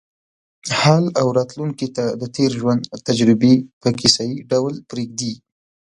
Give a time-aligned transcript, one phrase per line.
[0.79, 5.33] حال او راتلونکې ته د تېر ژوند تجربې په کیسه یې ډول پرېږدي.